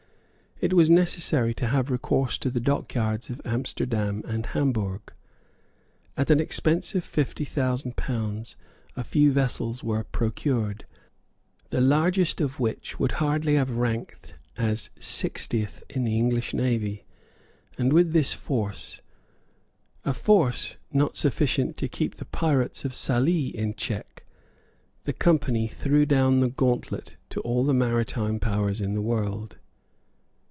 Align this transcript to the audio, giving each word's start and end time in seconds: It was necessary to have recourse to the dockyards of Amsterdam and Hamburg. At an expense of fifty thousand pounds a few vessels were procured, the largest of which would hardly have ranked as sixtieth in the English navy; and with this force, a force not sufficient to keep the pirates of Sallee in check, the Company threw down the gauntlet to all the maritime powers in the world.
It 0.63 0.73
was 0.73 0.91
necessary 0.91 1.55
to 1.55 1.65
have 1.65 1.89
recourse 1.89 2.37
to 2.37 2.51
the 2.51 2.59
dockyards 2.59 3.31
of 3.31 3.41
Amsterdam 3.43 4.21
and 4.27 4.45
Hamburg. 4.45 5.11
At 6.15 6.29
an 6.29 6.39
expense 6.39 6.93
of 6.93 7.03
fifty 7.03 7.45
thousand 7.45 7.95
pounds 7.97 8.57
a 8.95 9.03
few 9.03 9.31
vessels 9.33 9.83
were 9.83 10.03
procured, 10.03 10.85
the 11.71 11.81
largest 11.81 12.39
of 12.41 12.59
which 12.59 12.99
would 12.99 13.13
hardly 13.13 13.55
have 13.55 13.71
ranked 13.71 14.35
as 14.55 14.91
sixtieth 14.99 15.81
in 15.89 16.03
the 16.03 16.15
English 16.19 16.53
navy; 16.53 17.05
and 17.79 17.91
with 17.91 18.13
this 18.13 18.35
force, 18.35 19.01
a 20.05 20.13
force 20.13 20.77
not 20.93 21.17
sufficient 21.17 21.75
to 21.77 21.87
keep 21.87 22.17
the 22.17 22.25
pirates 22.25 22.85
of 22.85 22.93
Sallee 22.93 23.47
in 23.47 23.73
check, 23.73 24.23
the 25.05 25.13
Company 25.13 25.67
threw 25.67 26.05
down 26.05 26.39
the 26.39 26.49
gauntlet 26.49 27.17
to 27.29 27.39
all 27.41 27.63
the 27.65 27.73
maritime 27.73 28.39
powers 28.39 28.79
in 28.79 28.93
the 28.93 29.01
world. 29.01 29.57